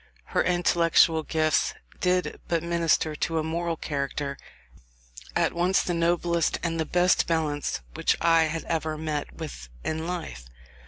Her 0.33 0.41
intellectual 0.43 1.21
gifts 1.21 1.75
did 1.99 2.41
but 2.47 2.63
minister 2.63 3.15
to 3.17 3.37
a 3.37 3.43
moral 3.43 3.77
character 3.77 4.35
at 5.35 5.53
once 5.53 5.83
the 5.83 5.93
noblest 5.93 6.57
and 6.63 6.79
the 6.79 6.85
best 6.87 7.27
balanced 7.27 7.81
which 7.93 8.17
I 8.19 8.45
have 8.45 8.63
ever 8.63 8.97
met 8.97 9.31
with 9.35 9.69
in 9.83 10.07
life. 10.07 10.45